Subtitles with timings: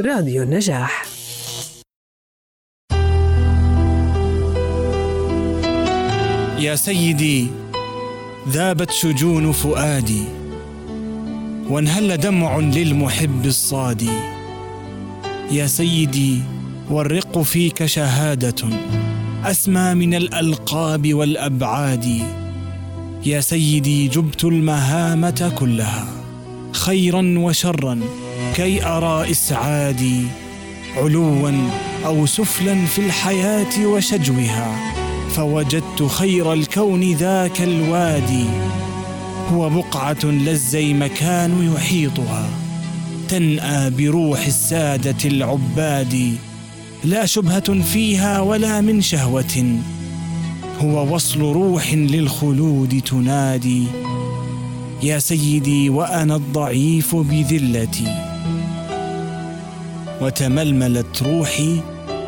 [0.00, 1.06] راديو النجاح.
[6.58, 7.46] يا سيدي
[8.48, 10.24] ذابت شجون فؤادي
[11.70, 14.18] وانهل دمع للمحب الصادي.
[15.50, 16.40] يا سيدي
[16.90, 18.68] والرق فيك شهادة
[19.44, 22.04] أسمى من الألقاب والأبعاد.
[23.26, 26.06] يا سيدي جبت المهامة كلها
[26.72, 28.25] خيرا وشرا.
[28.56, 30.26] كي أرى اسعادي
[30.96, 31.52] علوا
[32.06, 34.92] أو سفلا في الحياة وشجوها
[35.30, 38.44] فوجدت خير الكون ذاك الوادي.
[39.52, 42.48] هو بقعة لا الزيمكان يحيطها
[43.28, 46.36] تنأى بروح السادة العباد.
[47.04, 49.80] لا شبهة فيها ولا من شهوة.
[50.80, 53.84] هو وصل روح للخلود تنادي
[55.02, 58.35] يا سيدي وأنا الضعيف بذلتي.
[60.20, 61.80] وتململت روحي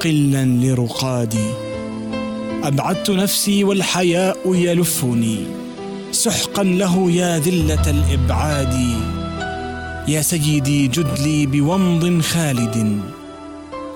[0.00, 1.50] قلا لرقادي.
[2.64, 5.38] أبعدت نفسي والحياء يلفني.
[6.12, 8.74] سحقا له يا ذلة الإبعاد.
[10.08, 13.00] يا سيدي جد لي بومض خالد.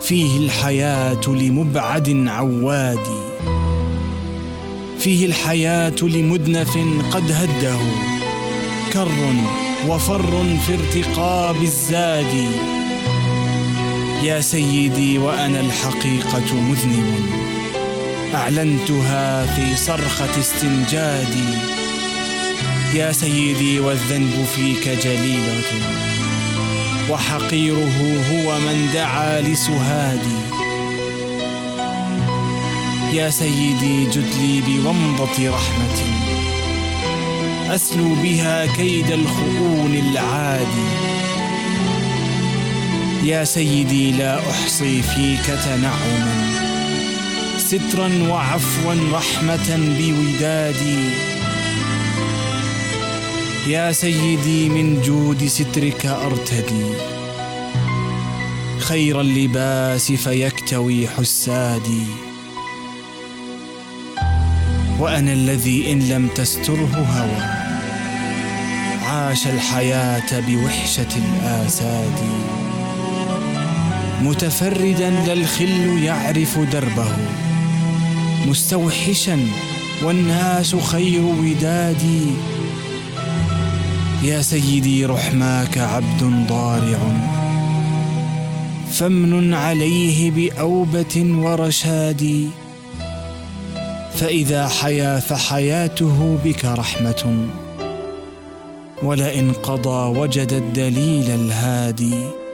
[0.00, 3.06] فيه الحياة لمبعد عواد.
[4.98, 6.78] فيه الحياة لمدنف
[7.12, 7.78] قد هده.
[8.92, 9.08] كر
[9.88, 12.48] وفر في ارتقاب الزاد.
[14.22, 17.20] يا سيدي وأنا الحقيقة مذنب.
[18.34, 21.54] أعلنتها في صرخة استنجادي
[22.94, 25.62] يا سيدي والذنب فيك جليلة.
[27.10, 30.38] وحقيره هو من دعا لسهادي
[33.12, 35.98] يا سيدي جد لي بومضة رحمة.
[37.74, 41.17] أسلو بها كيد الخؤون العادي.
[43.22, 46.48] يا سيدي لا أحصي فيك تنعما.
[47.58, 51.10] سترا وعفوا رحمة بودادي.
[53.66, 56.86] يا سيدي من جود سترك أرتدي.
[58.78, 62.06] خير اللباس فيكتوي حسادي.
[64.98, 67.68] وأنا الذي إن لم تستره هوى.
[69.08, 72.18] عاش الحياة بوحشة الاساد
[74.22, 77.12] متفردا لا الخل يعرف دربه.
[78.46, 79.38] مستوحشا
[80.02, 82.26] والناس خير ودادي
[84.22, 86.98] يا سيدي رحماك عبد ضارع.
[88.92, 92.50] فمن عليه بأوبة ورشاد.
[94.14, 97.48] فإذا حيا فحياته بك رحمة.
[99.02, 102.47] ولئن قضى وجد الدليل الهادي.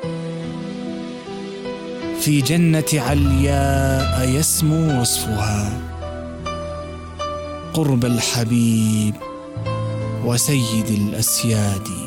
[2.25, 5.81] في جنة علياء يسمو وصفها.
[7.75, 9.15] قرب الحبيب
[10.25, 12.04] وسيد الأسياد.